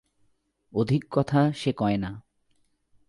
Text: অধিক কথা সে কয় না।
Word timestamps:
অধিক 0.73 1.05
কথা 1.11 1.51
সে 1.51 1.71
কয় 1.73 1.97
না। 1.97 2.21